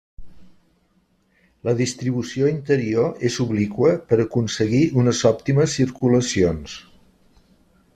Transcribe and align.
La 1.67 1.75
distribució 1.81 2.49
interior 2.53 3.27
és 3.31 3.39
obliqua 3.45 3.93
per 4.09 4.21
aconseguir 4.27 4.83
unes 5.05 5.25
òptimes 5.35 5.81
circulacions. 5.83 6.79